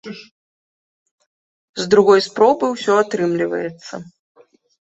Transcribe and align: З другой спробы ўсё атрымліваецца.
З 1.81 1.87
другой 1.91 2.19
спробы 2.29 2.65
ўсё 2.73 2.93
атрымліваецца. 3.03 3.93